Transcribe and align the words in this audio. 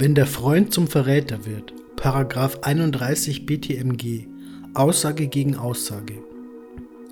Wenn 0.00 0.14
der 0.14 0.28
Freund 0.28 0.72
zum 0.72 0.86
Verräter 0.86 1.44
wird, 1.44 1.72
Paragraph 1.96 2.60
31 2.62 3.46
BTMG, 3.46 4.28
Aussage 4.72 5.26
gegen 5.26 5.56
Aussage. 5.56 6.14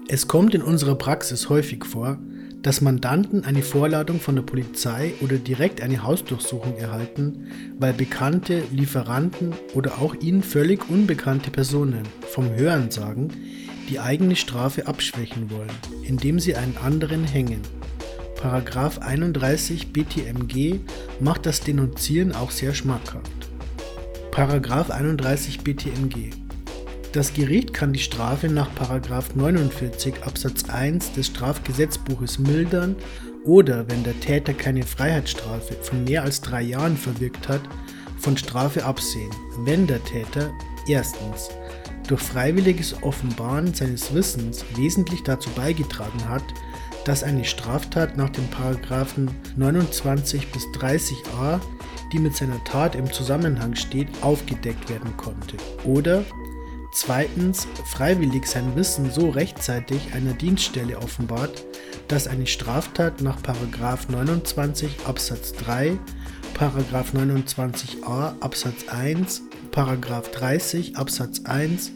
Es 0.06 0.28
kommt 0.28 0.54
in 0.54 0.62
unserer 0.62 0.94
Praxis 0.94 1.48
häufig 1.48 1.84
vor, 1.84 2.16
dass 2.62 2.82
Mandanten 2.82 3.44
eine 3.44 3.62
Vorladung 3.62 4.20
von 4.20 4.36
der 4.36 4.42
Polizei 4.42 5.14
oder 5.20 5.36
direkt 5.36 5.80
eine 5.80 6.04
Hausdurchsuchung 6.04 6.76
erhalten, 6.76 7.48
weil 7.76 7.92
bekannte 7.92 8.62
Lieferanten 8.70 9.52
oder 9.74 9.98
auch 10.00 10.14
ihnen 10.14 10.44
völlig 10.44 10.88
unbekannte 10.88 11.50
Personen 11.50 12.04
vom 12.30 12.54
Hören 12.54 12.92
sagen, 12.92 13.32
die 13.90 13.98
eigene 13.98 14.36
Strafe 14.36 14.86
abschwächen 14.86 15.50
wollen, 15.50 15.72
indem 16.04 16.38
sie 16.38 16.54
einen 16.54 16.76
anderen 16.76 17.24
hängen. 17.24 17.62
Paragraph 18.48 19.00
31 19.00 19.92
BTMG 19.92 20.78
macht 21.18 21.46
das 21.46 21.62
Denunzieren 21.62 22.32
auch 22.32 22.52
sehr 22.52 22.74
schmackhaft. 22.74 23.50
Paragraph 24.30 24.88
31 24.88 25.64
BTMG 25.64 26.30
das 27.12 27.34
Gericht 27.34 27.74
kann 27.74 27.92
die 27.92 27.98
Strafe 27.98 28.48
nach 28.48 28.68
49 29.34 30.22
Absatz 30.22 30.68
1 30.68 31.14
des 31.14 31.26
Strafgesetzbuches 31.26 32.38
mildern 32.38 32.94
oder, 33.44 33.88
wenn 33.88 34.04
der 34.04 34.18
Täter 34.20 34.54
keine 34.54 34.84
Freiheitsstrafe 34.84 35.74
von 35.82 36.04
mehr 36.04 36.22
als 36.22 36.40
drei 36.40 36.62
Jahren 36.62 36.96
verwirkt 36.96 37.48
hat, 37.48 37.62
von 38.18 38.36
Strafe 38.36 38.84
absehen, 38.84 39.30
wenn 39.64 39.88
der 39.88 40.04
Täter 40.04 40.52
erstens 40.86 41.48
durch 42.06 42.22
freiwilliges 42.22 43.02
Offenbaren 43.02 43.74
seines 43.74 44.14
Wissens 44.14 44.64
wesentlich 44.76 45.24
dazu 45.24 45.50
beigetragen 45.50 46.28
hat, 46.28 46.44
dass 47.06 47.22
eine 47.22 47.44
Straftat 47.44 48.16
nach 48.16 48.30
den 48.30 48.48
Paragraphen 48.48 49.30
29 49.56 50.50
bis 50.50 50.64
30a, 50.78 51.60
die 52.12 52.18
mit 52.18 52.34
seiner 52.34 52.62
Tat 52.64 52.96
im 52.96 53.12
Zusammenhang 53.12 53.76
steht, 53.76 54.08
aufgedeckt 54.22 54.90
werden 54.90 55.16
konnte. 55.16 55.56
Oder 55.84 56.24
Zweitens 56.98 57.68
freiwillig 57.84 58.46
sein 58.46 58.74
Wissen 58.74 59.10
so 59.10 59.28
rechtzeitig 59.28 60.14
einer 60.14 60.32
Dienststelle 60.32 60.96
offenbart, 60.96 61.62
dass 62.08 62.26
eine 62.26 62.46
Straftat 62.46 63.20
nach 63.20 63.36
29 64.08 65.04
Absatz 65.04 65.52
3, 65.52 65.98
29a 67.12 68.40
Absatz 68.40 68.88
1, 68.88 69.42
30 69.72 70.96
Absatz 70.96 71.42
1, 71.44 71.92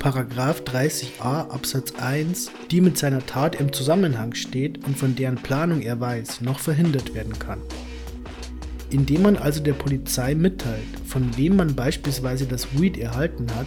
30a 0.00 1.50
Absatz 1.50 1.92
1, 2.00 2.50
die 2.70 2.80
mit 2.80 2.96
seiner 2.96 3.24
Tat 3.26 3.60
im 3.60 3.72
Zusammenhang 3.72 4.34
steht 4.34 4.84
und 4.86 4.96
von 4.96 5.14
deren 5.14 5.36
Planung 5.36 5.82
er 5.82 6.00
weiß, 6.00 6.40
noch 6.40 6.58
verhindert 6.58 7.14
werden 7.14 7.38
kann. 7.38 7.60
Indem 8.88 9.22
man 9.22 9.36
also 9.36 9.62
der 9.62 9.74
Polizei 9.74 10.34
mitteilt, 10.34 10.88
von 11.06 11.36
wem 11.36 11.56
man 11.56 11.76
beispielsweise 11.76 12.46
das 12.46 12.66
Weed 12.80 12.96
erhalten 12.96 13.46
hat, 13.54 13.66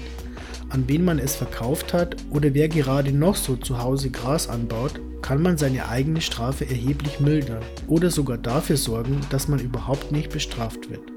an 0.69 0.85
wen 0.87 1.05
man 1.05 1.19
es 1.19 1.35
verkauft 1.35 1.93
hat 1.93 2.15
oder 2.31 2.55
wer 2.55 2.67
gerade 2.67 3.11
noch 3.11 3.35
so 3.35 3.55
zu 3.55 3.77
Hause 3.77 4.09
Gras 4.09 4.49
anbaut, 4.49 4.99
kann 5.21 5.41
man 5.41 5.57
seine 5.57 5.87
eigene 5.87 6.19
Strafe 6.19 6.67
erheblich 6.67 7.19
mildern 7.19 7.61
oder 7.87 8.09
sogar 8.09 8.39
dafür 8.39 8.77
sorgen, 8.77 9.21
dass 9.29 9.47
man 9.47 9.59
überhaupt 9.59 10.11
nicht 10.11 10.31
bestraft 10.31 10.89
wird. 10.89 11.12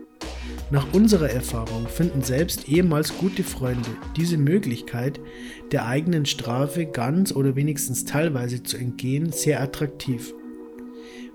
Nach 0.68 0.92
unserer 0.92 1.30
Erfahrung 1.30 1.86
finden 1.86 2.22
selbst 2.22 2.68
ehemals 2.68 3.16
gute 3.18 3.44
Freunde 3.44 3.88
diese 4.16 4.36
Möglichkeit, 4.36 5.20
der 5.70 5.86
eigenen 5.86 6.26
Strafe 6.26 6.86
ganz 6.86 7.30
oder 7.30 7.54
wenigstens 7.54 8.04
teilweise 8.04 8.64
zu 8.64 8.76
entgehen, 8.76 9.30
sehr 9.30 9.62
attraktiv. 9.62 10.34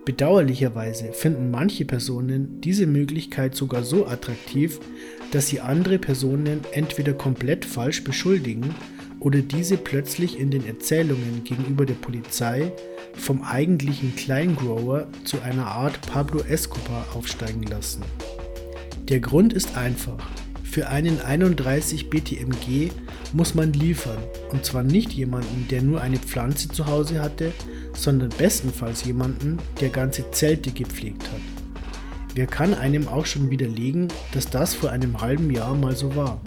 Bedauerlicherweise 0.04 1.14
finden 1.14 1.50
manche 1.50 1.86
Personen 1.86 2.60
diese 2.60 2.88
Möglichkeit 2.88 3.56
sogar 3.56 3.84
so 3.84 4.06
attraktiv, 4.06 4.82
dass 5.32 5.48
sie 5.48 5.62
andere 5.62 5.98
Personen 5.98 6.60
entweder 6.74 7.14
komplett 7.14 7.64
falsch 7.64 8.04
beschuldigen 8.04 8.76
oder 9.22 9.40
diese 9.40 9.78
plötzlich 9.78 10.40
in 10.40 10.52
den 10.52 10.66
Erzählungen 10.66 11.46
gegenüber 11.46 11.86
der 11.86 11.94
Polizei 11.94 12.74
vom 13.14 13.44
eigentlichen 13.44 14.14
Kleingrower 14.16 15.08
zu 15.24 15.40
einer 15.42 15.68
Art 15.68 16.02
Pablo 16.02 16.42
Escobar 16.42 17.06
aufsteigen 17.16 17.64
lassen. 17.64 18.02
Der 19.12 19.20
Grund 19.20 19.52
ist 19.52 19.76
einfach. 19.76 20.26
Für 20.64 20.88
einen 20.88 21.20
31 21.20 22.10
BTMG 22.10 22.92
muss 23.34 23.56
man 23.56 23.74
liefern 23.74 24.20
und 24.54 24.64
zwar 24.64 24.84
nicht 24.84 25.12
jemanden, 25.12 25.68
der 25.70 25.82
nur 25.82 26.00
eine 26.00 26.16
Pflanze 26.16 26.70
zu 26.70 26.86
Hause 26.86 27.22
hatte, 27.22 27.52
sondern 27.94 28.30
bestenfalls 28.30 29.04
jemanden, 29.04 29.58
der 29.82 29.90
ganze 29.90 30.32
Zelte 30.32 30.72
gepflegt 30.72 31.24
hat. 31.24 31.42
Wer 32.36 32.48
kann 32.48 32.74
einem 32.74 33.10
auch 33.10 33.26
schon 33.26 33.50
widerlegen, 33.50 34.08
dass 34.32 34.50
das 34.50 34.74
vor 34.74 34.92
einem 34.92 35.20
halben 35.20 35.52
Jahr 35.52 35.76
mal 35.76 35.98
so 35.98 36.16
war? 36.16 36.40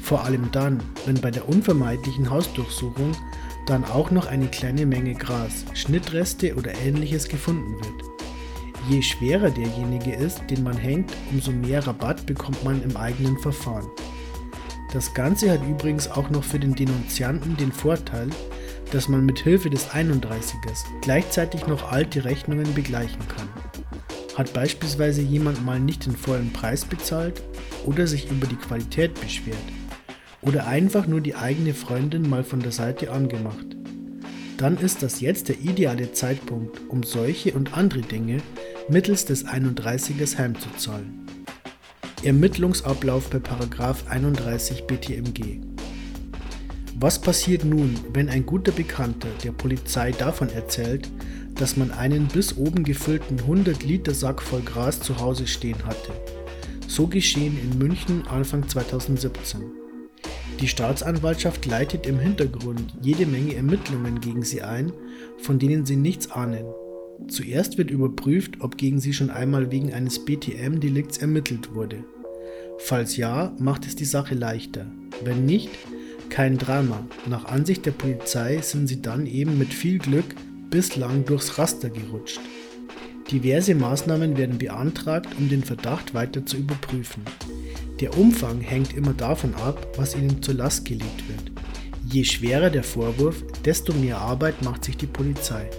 Vor 0.00 0.22
allem 0.26 0.50
dann, 0.52 0.82
wenn 1.06 1.18
bei 1.18 1.30
der 1.30 1.48
unvermeidlichen 1.48 2.28
Hausdurchsuchung 2.28 3.16
dann 3.66 3.84
auch 3.86 4.10
noch 4.10 4.26
eine 4.26 4.48
kleine 4.48 4.84
Menge 4.84 5.14
Gras, 5.14 5.64
Schnittreste 5.72 6.56
oder 6.56 6.74
ähnliches 6.84 7.26
gefunden 7.26 7.72
wird. 7.76 8.13
Je 8.88 9.00
schwerer 9.00 9.50
derjenige 9.50 10.12
ist, 10.12 10.42
den 10.50 10.62
man 10.62 10.76
hängt, 10.76 11.10
umso 11.30 11.52
mehr 11.52 11.86
Rabatt 11.86 12.26
bekommt 12.26 12.62
man 12.64 12.82
im 12.82 12.96
eigenen 12.96 13.38
Verfahren. 13.38 13.86
Das 14.92 15.14
Ganze 15.14 15.50
hat 15.50 15.66
übrigens 15.66 16.10
auch 16.10 16.28
noch 16.28 16.44
für 16.44 16.58
den 16.58 16.74
Denunzianten 16.74 17.56
den 17.56 17.72
Vorteil, 17.72 18.28
dass 18.92 19.08
man 19.08 19.24
mit 19.24 19.38
Hilfe 19.40 19.70
des 19.70 19.88
31ers 19.88 20.84
gleichzeitig 21.00 21.66
noch 21.66 21.90
alte 21.90 22.24
Rechnungen 22.24 22.74
begleichen 22.74 23.26
kann. 23.28 23.48
Hat 24.36 24.52
beispielsweise 24.52 25.22
jemand 25.22 25.64
mal 25.64 25.80
nicht 25.80 26.04
den 26.04 26.16
vollen 26.16 26.52
Preis 26.52 26.84
bezahlt 26.84 27.42
oder 27.86 28.06
sich 28.06 28.30
über 28.30 28.46
die 28.46 28.56
Qualität 28.56 29.18
beschwert 29.20 29.56
oder 30.42 30.66
einfach 30.66 31.06
nur 31.06 31.22
die 31.22 31.34
eigene 31.34 31.72
Freundin 31.72 32.28
mal 32.28 32.44
von 32.44 32.60
der 32.60 32.72
Seite 32.72 33.10
angemacht, 33.10 33.74
dann 34.56 34.76
ist 34.76 35.02
das 35.02 35.20
jetzt 35.20 35.48
der 35.48 35.58
ideale 35.58 36.12
Zeitpunkt, 36.12 36.80
um 36.88 37.02
solche 37.02 37.54
und 37.54 37.76
andere 37.76 38.02
Dinge 38.02 38.38
mittels 38.88 39.24
des 39.24 39.46
31ers 39.46 40.36
heimzuzahlen. 40.36 41.26
Ermittlungsablauf 42.22 43.30
bei 43.30 43.40
31 44.08 44.84
BTMG. 44.86 45.60
Was 46.98 47.20
passiert 47.20 47.64
nun, 47.64 47.98
wenn 48.12 48.28
ein 48.28 48.46
guter 48.46 48.72
Bekannter 48.72 49.28
der 49.42 49.52
Polizei 49.52 50.12
davon 50.12 50.48
erzählt, 50.50 51.10
dass 51.54 51.76
man 51.76 51.90
einen 51.90 52.28
bis 52.28 52.56
oben 52.56 52.84
gefüllten 52.84 53.40
100 53.40 53.82
Liter 53.82 54.14
Sack 54.14 54.42
voll 54.42 54.62
Gras 54.62 55.00
zu 55.00 55.18
Hause 55.18 55.46
stehen 55.46 55.84
hatte? 55.84 56.12
So 56.86 57.06
geschehen 57.06 57.58
in 57.58 57.78
München 57.78 58.26
Anfang 58.28 58.68
2017. 58.68 59.62
Die 60.60 60.68
Staatsanwaltschaft 60.68 61.66
leitet 61.66 62.06
im 62.06 62.18
Hintergrund 62.18 62.94
jede 63.00 63.26
Menge 63.26 63.54
Ermittlungen 63.56 64.20
gegen 64.20 64.42
sie 64.42 64.62
ein, 64.62 64.92
von 65.38 65.58
denen 65.58 65.84
sie 65.84 65.96
nichts 65.96 66.30
ahnen. 66.30 66.64
Zuerst 67.28 67.78
wird 67.78 67.90
überprüft, 67.90 68.60
ob 68.60 68.76
gegen 68.76 69.00
sie 69.00 69.12
schon 69.12 69.30
einmal 69.30 69.70
wegen 69.70 69.92
eines 69.92 70.24
BTM-Delikts 70.24 71.18
ermittelt 71.18 71.74
wurde. 71.74 72.04
Falls 72.78 73.16
ja, 73.16 73.54
macht 73.58 73.86
es 73.86 73.96
die 73.96 74.04
Sache 74.04 74.34
leichter. 74.34 74.86
Wenn 75.22 75.46
nicht, 75.46 75.70
kein 76.28 76.58
Drama. 76.58 77.06
Nach 77.26 77.44
Ansicht 77.44 77.86
der 77.86 77.92
Polizei 77.92 78.58
sind 78.60 78.88
sie 78.88 79.00
dann 79.00 79.26
eben 79.26 79.58
mit 79.58 79.72
viel 79.72 79.98
Glück 79.98 80.34
bislang 80.70 81.24
durchs 81.24 81.58
Raster 81.58 81.90
gerutscht. 81.90 82.40
Diverse 83.30 83.74
Maßnahmen 83.74 84.36
werden 84.36 84.58
beantragt, 84.58 85.28
um 85.38 85.48
den 85.48 85.62
Verdacht 85.62 86.12
weiter 86.12 86.44
zu 86.44 86.56
überprüfen. 86.56 87.22
Der 88.00 88.18
Umfang 88.18 88.60
hängt 88.60 88.96
immer 88.96 89.14
davon 89.14 89.54
ab, 89.54 89.86
was 89.96 90.16
ihnen 90.16 90.42
zur 90.42 90.54
Last 90.54 90.84
gelegt 90.84 91.28
wird. 91.28 91.52
Je 92.10 92.24
schwerer 92.24 92.70
der 92.70 92.82
Vorwurf, 92.82 93.44
desto 93.64 93.94
mehr 93.94 94.18
Arbeit 94.18 94.62
macht 94.62 94.84
sich 94.84 94.96
die 94.96 95.06
Polizei. 95.06 95.70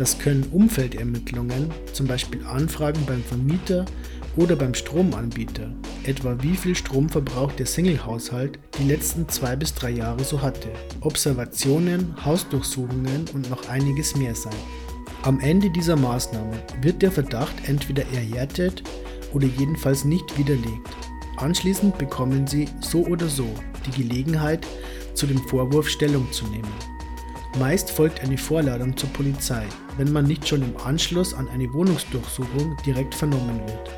Das 0.00 0.18
können 0.18 0.44
Umfeldermittlungen, 0.50 1.70
zum 1.92 2.06
Beispiel 2.06 2.42
Anfragen 2.46 3.04
beim 3.04 3.22
Vermieter 3.22 3.84
oder 4.34 4.56
beim 4.56 4.72
Stromanbieter, 4.72 5.70
etwa 6.04 6.38
wie 6.40 6.56
viel 6.56 6.74
Stromverbrauch 6.74 7.52
der 7.52 7.66
Single-Haushalt 7.66 8.58
die 8.78 8.84
letzten 8.84 9.28
zwei 9.28 9.56
bis 9.56 9.74
drei 9.74 9.90
Jahre 9.90 10.24
so 10.24 10.40
hatte, 10.40 10.70
Observationen, 11.02 12.16
Hausdurchsuchungen 12.24 13.26
und 13.34 13.50
noch 13.50 13.68
einiges 13.68 14.16
mehr 14.16 14.34
sein. 14.34 14.54
Am 15.20 15.38
Ende 15.38 15.68
dieser 15.68 15.96
Maßnahmen 15.96 16.58
wird 16.80 17.02
der 17.02 17.12
Verdacht 17.12 17.68
entweder 17.68 18.04
erhärtet 18.04 18.82
oder 19.34 19.48
jedenfalls 19.58 20.06
nicht 20.06 20.38
widerlegt. 20.38 20.96
Anschließend 21.36 21.98
bekommen 21.98 22.46
Sie 22.46 22.68
so 22.80 23.04
oder 23.04 23.28
so 23.28 23.46
die 23.86 24.02
Gelegenheit, 24.02 24.66
zu 25.12 25.26
dem 25.26 25.40
Vorwurf 25.48 25.90
Stellung 25.90 26.26
zu 26.32 26.46
nehmen. 26.46 26.89
Meist 27.58 27.90
folgt 27.90 28.20
eine 28.20 28.38
Vorladung 28.38 28.96
zur 28.96 29.10
Polizei, 29.10 29.66
wenn 29.98 30.12
man 30.12 30.24
nicht 30.24 30.46
schon 30.46 30.62
im 30.62 30.76
Anschluss 30.76 31.34
an 31.34 31.48
eine 31.48 31.72
Wohnungsdurchsuchung 31.72 32.76
direkt 32.86 33.14
vernommen 33.14 33.60
wird. 33.66 33.90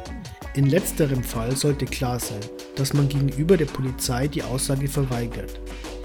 In 0.54 0.66
letzterem 0.66 1.22
Fall 1.22 1.54
sollte 1.54 1.84
klar 1.84 2.19
sein, 2.19 2.40
dass 2.76 2.94
man 2.94 3.08
gegenüber 3.08 3.56
der 3.56 3.66
Polizei 3.66 4.26
die 4.26 4.43
Aussage 4.43 4.88
verweigert. 4.88 5.60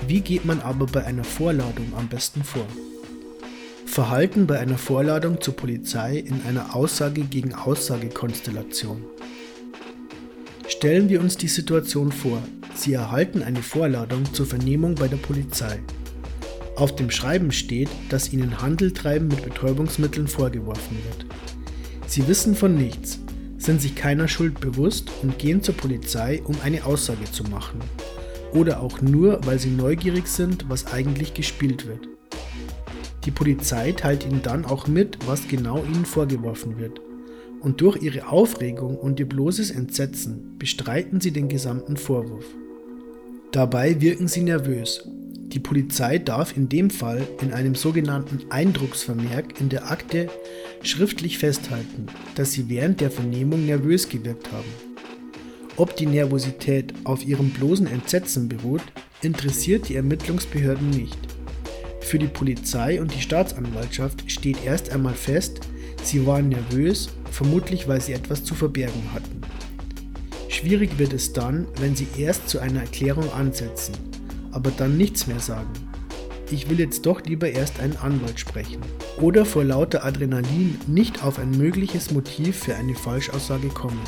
Wie 0.08 0.20
geht 0.20 0.46
man 0.46 0.60
aber 0.62 0.86
bei 0.86 1.06
einer 1.06 1.24
Vorladung 1.24 1.94
am 1.98 2.08
besten 2.10 2.44
vor? 2.44 2.66
Verhalten 3.86 4.46
bei 4.46 4.60
einer 4.60 4.78
Vorladung 4.78 5.42
zur 5.42 5.56
Polizei 5.56 6.18
in 6.18 6.42
einer 6.48 6.76
Aussage 6.76 7.22
gegen 7.22 7.54
Aussage 7.54 8.10
Konstellation. 8.10 9.04
Stellen 10.68 11.10
wir 11.10 11.22
uns 11.22 11.38
die 11.38 11.48
Situation 11.48 12.12
vor. 12.12 12.44
Sie 12.76 12.94
erhalten 12.94 13.42
eine 13.42 13.64
Vorladung 13.64 14.32
zur 14.34 14.46
Vernehmung 14.46 14.96
bei 14.96 15.08
der 15.08 15.18
Polizei. 15.18 15.80
Auf 16.78 16.94
dem 16.96 17.10
Schreiben 17.10 17.52
steht, 17.52 17.90
dass 18.10 18.32
ihnen 18.32 18.62
Handeltreiben 18.62 19.28
mit 19.28 19.42
Betäubungsmitteln 19.42 20.28
vorgeworfen 20.28 20.98
wird. 21.10 21.26
Sie 22.06 22.28
wissen 22.28 22.54
von 22.54 22.76
nichts, 22.76 23.20
sind 23.58 23.82
sich 23.82 23.96
keiner 23.96 24.28
Schuld 24.28 24.60
bewusst 24.60 25.10
und 25.24 25.40
gehen 25.40 25.64
zur 25.64 25.76
Polizei, 25.76 26.40
um 26.44 26.56
eine 26.64 26.86
Aussage 26.86 27.26
zu 27.32 27.44
machen. 27.46 27.82
Oder 28.54 28.80
auch 28.80 29.02
nur, 29.02 29.44
weil 29.44 29.58
sie 29.58 29.72
neugierig 29.72 30.28
sind, 30.28 30.70
was 30.70 30.86
eigentlich 30.94 31.34
gespielt 31.34 31.88
wird. 31.88 32.10
Die 33.26 33.32
Polizei 33.32 33.94
teilt 33.94 34.24
ihnen 34.24 34.44
dann 34.44 34.64
auch 34.64 34.88
mit, 34.88 35.18
was 35.26 35.48
genau 35.48 35.84
ihnen 35.84 36.06
vorgeworfen 36.06 36.78
wird. 36.78 37.02
Und 37.60 37.82
durch 37.82 38.04
ihre 38.04 38.28
Aufregung 38.28 38.98
und 38.98 39.20
ihr 39.20 39.28
bloßes 39.28 39.72
Entsetzen 39.72 40.60
bestreiten 40.60 41.22
sie 41.22 41.32
den 41.32 41.50
gesamten 41.50 41.98
Vorwurf. 41.98 42.46
Dabei 43.52 44.00
wirken 44.00 44.28
sie 44.28 44.44
nervös. 44.44 45.10
Die 45.48 45.60
Polizei 45.60 46.18
darf 46.18 46.58
in 46.58 46.68
dem 46.68 46.90
Fall 46.90 47.26
in 47.42 47.54
einem 47.54 47.74
sogenannten 47.74 48.52
Eindrucksvermerk 48.52 49.62
in 49.62 49.70
der 49.70 49.90
Akte 49.90 50.30
schriftlich 50.84 51.38
festhalten, 51.38 52.08
dass 52.36 52.52
sie 52.52 52.68
während 52.68 53.00
der 53.00 53.12
Vernehmung 53.12 53.66
nervös 53.66 54.10
gewirkt 54.10 54.52
haben. 54.52 54.68
Ob 55.78 55.96
die 55.96 56.06
Nervosität 56.06 56.94
auf 57.06 57.26
ihrem 57.26 57.52
bloßen 57.52 57.88
Entsetzen 57.88 58.50
beruht, 58.50 58.82
interessiert 59.22 59.88
die 59.88 59.96
Ermittlungsbehörden 59.96 60.90
nicht. 60.90 61.18
Für 62.02 62.20
die 62.20 62.28
Polizei 62.28 63.00
und 63.00 63.14
die 63.14 63.22
Staatsanwaltschaft 63.22 64.30
steht 64.30 64.64
erst 64.66 64.92
einmal 64.92 65.14
fest, 65.14 65.62
sie 66.04 66.26
waren 66.26 66.50
nervös, 66.50 67.10
vermutlich 67.32 67.88
weil 67.88 68.02
sie 68.02 68.14
etwas 68.14 68.44
zu 68.44 68.54
verbergen 68.54 69.14
hatten. 69.14 69.42
Schwierig 70.50 70.98
wird 70.98 71.14
es 71.14 71.32
dann, 71.32 71.68
wenn 71.80 71.96
sie 71.96 72.08
erst 72.18 72.50
zu 72.50 72.60
einer 72.60 72.82
Erklärung 72.82 73.32
ansetzen, 73.32 73.94
aber 74.58 74.72
dann 74.72 74.98
nichts 74.98 75.28
mehr 75.28 75.40
sagen. 75.40 75.72
Ich 76.50 76.68
will 76.68 76.80
jetzt 76.80 77.06
doch 77.06 77.22
lieber 77.24 77.48
erst 77.48 77.80
einen 77.80 77.96
Anwalt 77.98 78.40
sprechen. 78.40 78.82
Oder 79.22 79.46
vor 79.46 79.64
lauter 79.64 80.04
Adrenalin 80.04 80.80
nicht 80.88 81.24
auf 81.24 81.38
ein 81.38 81.52
mögliches 81.52 82.10
Motiv 82.10 82.58
für 82.64 82.76
eine 82.76 82.96
Falschaussage 82.96 83.68
kommen. 83.68 84.02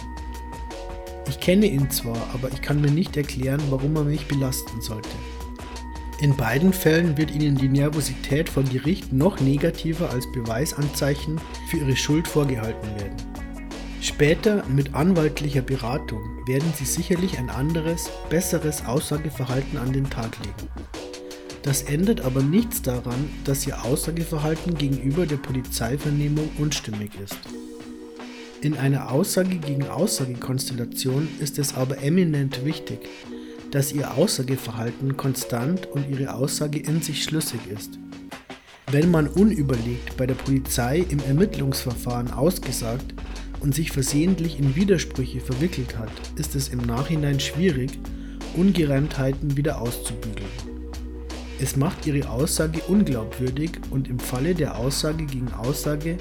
Ich 1.30 1.40
kenne 1.40 1.68
ihn 1.68 1.92
zwar, 1.92 2.18
aber 2.34 2.51
ich 2.51 2.63
kann 2.63 2.81
mir 2.81 2.90
nicht 2.90 3.16
erklären, 3.16 3.62
warum 3.69 3.96
er 3.96 4.06
mich 4.06 4.25
belasten 4.28 4.81
sollte. 4.81 5.10
In 6.19 6.36
beiden 6.36 6.74
Fällen 6.74 7.16
wird 7.16 7.30
ihnen 7.30 7.56
die 7.56 7.69
Nervosität 7.69 8.50
vor 8.50 8.63
Gericht 8.63 9.13
noch 9.13 9.40
negativer 9.40 10.10
als 10.10 10.30
Beweisanzeichen 10.31 11.40
für 11.69 11.78
ihre 11.78 11.95
Schuld 11.95 12.28
vorgehalten 12.28 12.90
werden. 13.00 13.29
Später 14.01 14.63
mit 14.68 14.96
anwaltlicher 14.96 15.62
Beratung 15.62 16.22
werden 16.48 16.74
sie 16.78 16.86
sicherlich 16.86 17.38
ein 17.38 17.50
anderes, 17.50 18.10
besseres 18.30 18.86
Aussageverhalten 18.86 19.78
an 19.78 19.92
den 19.92 20.10
Tag 20.10 20.38
legen. 20.40 20.69
Das 21.63 21.81
ändert 21.84 22.22
aber 22.22 22.42
nichts 22.42 22.81
daran, 22.81 23.30
dass 23.44 23.68
ihr 23.68 23.84
Aussageverhalten 23.84 24.75
gegenüber 24.75 25.25
der 25.25 25.36
Polizeivernehmung 25.38 26.50
unstimmig 26.57 27.12
ist. 27.22 27.38
In 28.62 28.78
einer 28.78 29.12
Aussage 29.12 29.57
gegen 29.57 29.88
Aussage-Konstellation 29.88 31.28
ist 31.40 31.60
es 31.60 31.75
aber 31.75 32.02
eminent 32.02 32.63
wichtig, 32.63 33.00
dass 33.72 33.92
ihr 33.92 34.16
Aussageverhalten 34.16 35.18
konstant 35.18 35.88
und 35.88 36.10
ihre 36.10 36.34
Aussage 36.34 36.80
in 36.80 37.02
sich 37.02 37.24
schlüssig 37.24 37.60
ist. 37.74 38.00
Wenn 38.92 39.12
man 39.12 39.28
unüberlegt 39.28 40.18
bei 40.18 40.25
der 40.25 40.36
Polizei 40.36 41.06
im 41.10 41.19
Ermittlungsverfahren 41.19 42.31
ausgesagt 42.31 43.13
und 43.59 43.75
sich 43.75 43.91
versehentlich 43.91 44.59
in 44.59 44.75
Widersprüche 44.75 45.39
verwickelt 45.39 45.97
hat, 45.97 46.11
ist 46.38 46.56
es 46.56 46.69
im 46.69 46.79
Nachhinein 46.79 47.39
schwierig, 47.39 47.91
Ungereimtheiten 48.56 49.57
wieder 49.57 49.81
auszubügeln. 49.81 50.50
Es 51.61 51.75
macht 51.75 52.07
ihre 52.07 52.29
Aussage 52.29 52.79
unglaubwürdig 52.88 53.71
und 53.91 54.07
im 54.07 54.19
Falle 54.19 54.56
der 54.56 54.77
Aussage 54.77 55.25
gegen 55.25 55.51
Aussage 55.51 56.17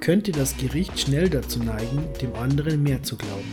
könnte 0.00 0.32
das 0.32 0.56
Gericht 0.58 1.00
schnell 1.00 1.30
dazu 1.30 1.58
neigen, 1.60 2.04
dem 2.20 2.34
anderen 2.34 2.82
mehr 2.82 3.02
zu 3.02 3.16
glauben. 3.16 3.48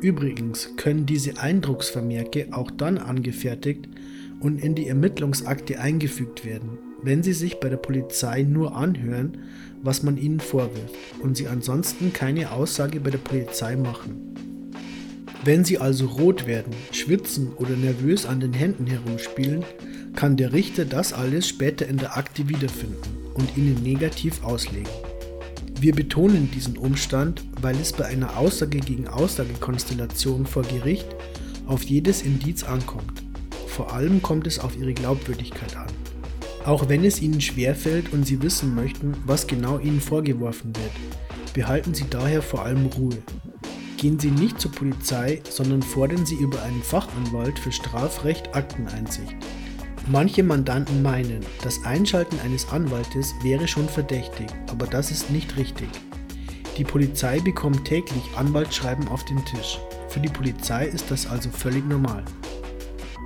Übrigens 0.00 0.70
können 0.76 1.06
diese 1.06 1.38
Eindrucksvermerke 1.38 2.48
auch 2.50 2.72
dann 2.72 2.98
angefertigt 2.98 3.88
und 4.40 4.58
in 4.58 4.74
die 4.74 4.88
Ermittlungsakte 4.88 5.78
eingefügt 5.78 6.44
werden, 6.44 6.78
wenn 7.02 7.22
sie 7.22 7.32
sich 7.32 7.60
bei 7.60 7.68
der 7.68 7.76
Polizei 7.76 8.42
nur 8.42 8.76
anhören, 8.76 9.38
was 9.82 10.02
man 10.02 10.16
ihnen 10.16 10.40
vorwirft 10.40 10.94
und 11.20 11.36
sie 11.36 11.48
ansonsten 11.48 12.12
keine 12.12 12.52
Aussage 12.52 13.00
bei 13.00 13.10
der 13.10 13.18
Polizei 13.18 13.76
machen. 13.76 14.34
Wenn 15.44 15.64
sie 15.64 15.78
also 15.78 16.06
rot 16.06 16.46
werden, 16.46 16.72
schwitzen 16.92 17.52
oder 17.56 17.76
nervös 17.76 18.26
an 18.26 18.38
den 18.38 18.52
Händen 18.52 18.86
herumspielen, 18.86 19.64
kann 20.14 20.36
der 20.36 20.52
Richter 20.52 20.84
das 20.84 21.12
alles 21.12 21.48
später 21.48 21.86
in 21.88 21.96
der 21.96 22.16
Akte 22.16 22.48
wiederfinden 22.48 22.96
und 23.34 23.56
ihnen 23.56 23.82
negativ 23.82 24.44
auslegen. 24.44 24.92
Wir 25.80 25.92
betonen 25.92 26.48
diesen 26.54 26.76
Umstand, 26.76 27.42
weil 27.60 27.74
es 27.80 27.92
bei 27.92 28.04
einer 28.04 28.36
Aussage 28.36 28.78
gegen 28.78 29.08
Aussage-Konstellation 29.08 30.46
vor 30.46 30.62
Gericht 30.62 31.08
auf 31.66 31.82
jedes 31.82 32.22
Indiz 32.22 32.62
ankommt. 32.62 33.24
Vor 33.66 33.92
allem 33.92 34.22
kommt 34.22 34.46
es 34.46 34.60
auf 34.60 34.76
ihre 34.78 34.92
Glaubwürdigkeit 34.92 35.76
an. 35.76 35.91
Auch 36.64 36.88
wenn 36.88 37.04
es 37.04 37.20
Ihnen 37.20 37.40
schwerfällt 37.40 38.12
und 38.12 38.24
Sie 38.24 38.40
wissen 38.40 38.74
möchten, 38.74 39.16
was 39.26 39.48
genau 39.48 39.80
Ihnen 39.80 40.00
vorgeworfen 40.00 40.72
wird, 40.76 41.54
behalten 41.54 41.92
Sie 41.92 42.04
daher 42.08 42.40
vor 42.40 42.62
allem 42.62 42.86
Ruhe. 42.86 43.18
Gehen 43.96 44.20
Sie 44.20 44.30
nicht 44.30 44.60
zur 44.60 44.70
Polizei, 44.70 45.40
sondern 45.48 45.82
fordern 45.82 46.24
Sie 46.24 46.36
über 46.36 46.62
einen 46.62 46.82
Fachanwalt 46.82 47.58
für 47.58 47.72
Strafrecht 47.72 48.54
Akteneinsicht. 48.54 49.34
Manche 50.08 50.44
Mandanten 50.44 51.02
meinen, 51.02 51.40
das 51.62 51.84
Einschalten 51.84 52.38
eines 52.44 52.68
Anwaltes 52.70 53.34
wäre 53.42 53.66
schon 53.66 53.88
verdächtig, 53.88 54.46
aber 54.70 54.86
das 54.86 55.10
ist 55.10 55.30
nicht 55.30 55.56
richtig. 55.56 55.88
Die 56.78 56.84
Polizei 56.84 57.40
bekommt 57.40 57.84
täglich 57.84 58.22
Anwaltsschreiben 58.36 59.08
auf 59.08 59.24
den 59.24 59.44
Tisch. 59.44 59.78
Für 60.08 60.20
die 60.20 60.28
Polizei 60.28 60.86
ist 60.86 61.10
das 61.10 61.26
also 61.26 61.50
völlig 61.50 61.84
normal. 61.86 62.24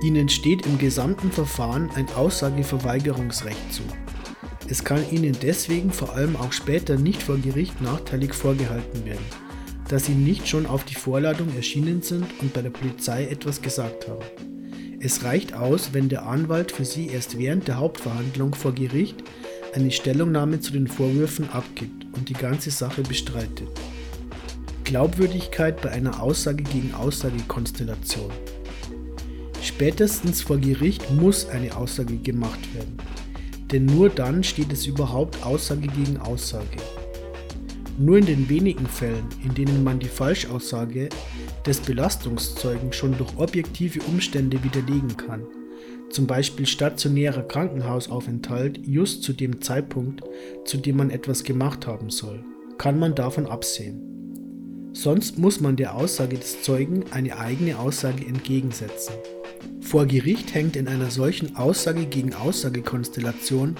Ihnen 0.01 0.29
steht 0.29 0.67
im 0.67 0.77
gesamten 0.77 1.31
Verfahren 1.31 1.89
ein 1.95 2.07
Aussageverweigerungsrecht 2.15 3.73
zu. 3.73 3.81
Es 4.69 4.83
kann 4.83 5.09
Ihnen 5.11 5.35
deswegen 5.41 5.91
vor 5.91 6.13
allem 6.13 6.35
auch 6.35 6.51
später 6.51 6.97
nicht 6.97 7.23
vor 7.23 7.37
Gericht 7.37 7.81
nachteilig 7.81 8.33
vorgehalten 8.33 9.05
werden, 9.05 9.25
dass 9.87 10.05
Sie 10.05 10.13
nicht 10.13 10.47
schon 10.47 10.67
auf 10.67 10.83
die 10.83 10.95
Vorladung 10.95 11.47
erschienen 11.55 12.03
sind 12.03 12.25
und 12.41 12.53
bei 12.53 12.61
der 12.61 12.69
Polizei 12.69 13.25
etwas 13.25 13.61
gesagt 13.61 14.07
haben. 14.07 14.23
Es 14.99 15.23
reicht 15.23 15.53
aus, 15.53 15.93
wenn 15.93 16.09
der 16.09 16.27
Anwalt 16.27 16.71
für 16.71 16.85
Sie 16.85 17.07
erst 17.07 17.37
während 17.39 17.67
der 17.67 17.77
Hauptverhandlung 17.77 18.53
vor 18.53 18.73
Gericht 18.73 19.23
eine 19.73 19.89
Stellungnahme 19.89 20.59
zu 20.59 20.73
den 20.73 20.87
Vorwürfen 20.87 21.49
abgibt 21.49 22.05
und 22.13 22.29
die 22.29 22.33
ganze 22.33 22.69
Sache 22.69 23.01
bestreitet. 23.01 23.69
Glaubwürdigkeit 24.83 25.81
bei 25.81 25.89
einer 25.89 26.21
Aussage 26.21 26.63
gegen 26.63 26.93
Aussage-Konstellation. 26.93 28.31
Spätestens 29.77 30.41
vor 30.41 30.57
Gericht 30.57 31.11
muss 31.11 31.47
eine 31.49 31.77
Aussage 31.77 32.17
gemacht 32.17 32.73
werden, 32.73 32.97
denn 33.71 33.85
nur 33.85 34.09
dann 34.09 34.43
steht 34.43 34.73
es 34.73 34.87
überhaupt 34.87 35.45
Aussage 35.45 35.87
gegen 35.87 36.17
Aussage. 36.17 36.77
Nur 37.99 38.17
in 38.17 38.25
den 38.25 38.49
wenigen 38.49 38.87
Fällen, 38.87 39.27
in 39.45 39.53
denen 39.53 39.83
man 39.83 39.99
die 39.99 40.07
Falschaussage 40.07 41.09
des 41.63 41.79
Belastungszeugen 41.81 42.91
schon 42.91 43.15
durch 43.19 43.37
objektive 43.37 43.99
Umstände 44.07 44.63
widerlegen 44.63 45.15
kann, 45.15 45.43
zum 46.09 46.25
Beispiel 46.25 46.65
stationärer 46.65 47.43
Krankenhausaufenthalt 47.43 48.79
just 48.83 49.21
zu 49.21 49.31
dem 49.31 49.61
Zeitpunkt, 49.61 50.23
zu 50.65 50.77
dem 50.77 50.97
man 50.97 51.11
etwas 51.11 51.43
gemacht 51.43 51.85
haben 51.85 52.09
soll, 52.09 52.43
kann 52.79 52.97
man 52.97 53.13
davon 53.13 53.45
absehen. 53.45 54.01
Sonst 54.93 55.37
muss 55.37 55.61
man 55.61 55.75
der 55.75 55.93
Aussage 55.93 56.39
des 56.39 56.63
Zeugen 56.63 57.03
eine 57.11 57.37
eigene 57.37 57.77
Aussage 57.77 58.25
entgegensetzen. 58.25 59.13
Vor 59.81 60.05
Gericht 60.05 60.53
hängt 60.53 60.75
in 60.75 60.87
einer 60.87 61.11
solchen 61.11 61.55
Aussage 61.55 62.05
gegen 62.05 62.33
Aussage-Konstellation 62.33 63.75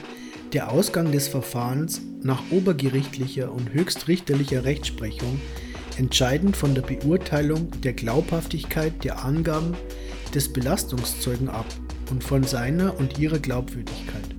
der 0.53 0.71
Ausgang 0.71 1.11
des 1.11 1.27
Verfahrens 1.27 2.01
nach 2.23 2.41
obergerichtlicher 2.51 3.51
und 3.51 3.73
höchstrichterlicher 3.73 4.63
Rechtsprechung 4.63 5.39
entscheidend 5.97 6.55
von 6.55 6.75
der 6.75 6.83
Beurteilung 6.83 7.69
der 7.81 7.93
Glaubhaftigkeit 7.93 9.03
der 9.03 9.23
Angaben 9.25 9.75
des 10.33 10.51
Belastungszeugen 10.53 11.49
ab 11.49 11.65
und 12.11 12.23
von 12.23 12.43
seiner 12.43 12.97
und 12.99 13.19
ihrer 13.19 13.39
Glaubwürdigkeit. 13.39 14.35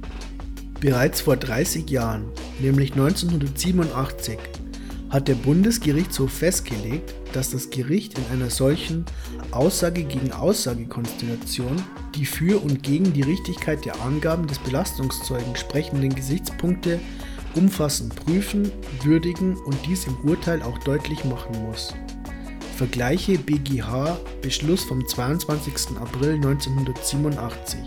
Bereits 0.80 1.20
vor 1.20 1.36
30 1.36 1.90
Jahren, 1.90 2.26
nämlich 2.60 2.92
1987, 2.92 4.38
hat 5.10 5.28
der 5.28 5.34
Bundesgerichtshof 5.34 6.32
festgelegt, 6.32 7.14
dass 7.32 7.50
das 7.50 7.70
Gericht 7.70 8.18
in 8.18 8.24
einer 8.32 8.50
solchen 8.50 9.04
Aussage 9.50 10.04
gegen 10.04 10.32
Aussage-Konstellation 10.32 11.82
die 12.14 12.26
für 12.26 12.62
und 12.62 12.82
gegen 12.82 13.12
die 13.12 13.22
Richtigkeit 13.22 13.84
der 13.84 14.00
Angaben 14.02 14.46
des 14.46 14.58
Belastungszeugen 14.58 15.56
sprechenden 15.56 16.14
Gesichtspunkte 16.14 17.00
umfassend 17.54 18.14
prüfen, 18.14 18.70
würdigen 19.02 19.56
und 19.56 19.76
dies 19.86 20.06
im 20.06 20.16
Urteil 20.28 20.62
auch 20.62 20.78
deutlich 20.78 21.24
machen 21.24 21.64
muss. 21.64 21.94
Vergleiche 22.76 23.38
BGH 23.38 24.18
Beschluss 24.42 24.84
vom 24.84 25.06
22. 25.06 25.98
April 25.98 26.34
1987. 26.34 27.80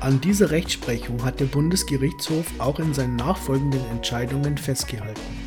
An 0.00 0.20
dieser 0.20 0.50
Rechtsprechung 0.50 1.24
hat 1.24 1.40
der 1.40 1.46
Bundesgerichtshof 1.46 2.46
auch 2.58 2.78
in 2.78 2.94
seinen 2.94 3.16
nachfolgenden 3.16 3.84
Entscheidungen 3.90 4.56
festgehalten. 4.56 5.45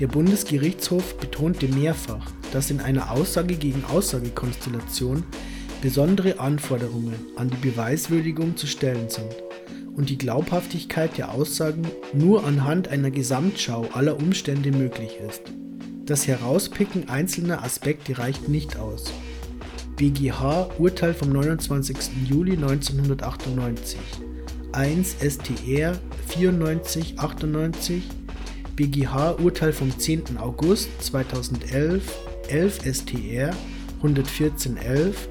Der 0.00 0.06
Bundesgerichtshof 0.06 1.16
betonte 1.18 1.68
mehrfach, 1.68 2.30
dass 2.52 2.70
in 2.70 2.80
einer 2.80 3.10
Aussage 3.10 3.54
gegen 3.54 3.84
Aussagekonstellation 3.84 5.24
besondere 5.80 6.38
Anforderungen 6.38 7.14
an 7.36 7.50
die 7.50 7.68
Beweiswürdigung 7.68 8.56
zu 8.56 8.66
stellen 8.66 9.08
sind 9.08 9.34
und 9.94 10.08
die 10.08 10.18
Glaubhaftigkeit 10.18 11.18
der 11.18 11.32
Aussagen 11.32 11.82
nur 12.14 12.44
anhand 12.44 12.88
einer 12.88 13.10
Gesamtschau 13.10 13.88
aller 13.92 14.16
Umstände 14.16 14.72
möglich 14.72 15.18
ist. 15.28 15.42
Das 16.06 16.26
Herauspicken 16.26 17.08
einzelner 17.08 17.62
Aspekte 17.62 18.18
reicht 18.18 18.48
nicht 18.48 18.76
aus. 18.76 19.12
BGH 19.96 20.70
Urteil 20.78 21.14
vom 21.14 21.30
29. 21.30 21.96
Juli 22.28 22.52
1998 22.52 24.00
1 24.72 25.16
STR 25.20 25.98
94 26.28 27.18
98 27.18 28.02
BGH 28.76 29.38
Urteil 29.38 29.72
vom 29.72 29.96
10. 29.98 30.38
August 30.38 30.88
2011 31.00 32.02
11 32.48 32.80
STR 32.94 33.50
114 33.98 34.78
11 34.78 35.28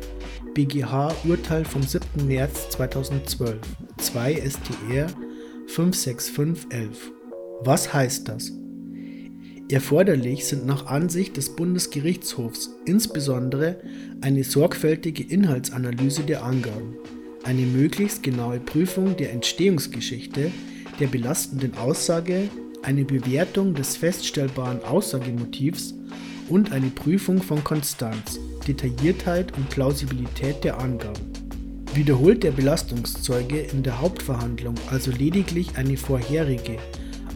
BGH 0.54 1.16
Urteil 1.24 1.66
vom 1.66 1.82
7. 1.82 2.28
März 2.28 2.70
2012 2.70 3.58
2 3.98 4.34
STR 4.48 5.08
56511 5.66 7.12
Was 7.64 7.92
heißt 7.92 8.28
das? 8.28 8.52
Erforderlich 9.72 10.46
sind 10.46 10.68
nach 10.68 10.86
Ansicht 10.86 11.36
des 11.36 11.56
Bundesgerichtshofs 11.56 12.70
insbesondere 12.86 13.78
eine 14.22 14.44
sorgfältige 14.44 15.24
Inhaltsanalyse 15.24 16.22
der 16.24 16.44
Angaben, 16.44 16.96
eine 17.44 17.62
möglichst 17.62 18.22
genaue 18.22 18.60
Prüfung 18.60 19.18
der 19.18 19.32
Entstehungsgeschichte 19.32 20.52
der 21.00 21.08
belastenden 21.08 21.76
Aussage, 21.78 22.50
eine 22.84 23.06
Bewertung 23.06 23.74
des 23.74 23.98
feststellbaren 23.98 24.84
Aussagemotivs 24.84 25.94
und 26.50 26.72
eine 26.72 26.88
Prüfung 26.88 27.42
von 27.42 27.64
Konstanz, 27.64 28.40
Detailliertheit 28.68 29.56
und 29.56 29.70
Plausibilität 29.70 30.64
der 30.64 30.80
Angaben. 30.80 31.32
Wiederholt 31.94 32.44
der 32.44 32.52
Belastungszeuge 32.52 33.60
in 33.60 33.84
der 33.84 34.00
Hauptverhandlung 34.00 34.76
also 34.90 35.12
lediglich 35.12 35.78
eine 35.78 35.98
vorherige, 35.98 36.78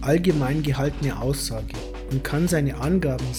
allgemein 0.02 0.64
gehaltene 0.64 1.22
Aussage 1.22 1.76
und 2.12 2.24
kann 2.24 2.48
seine 2.48 2.78
Angaben 2.78 3.34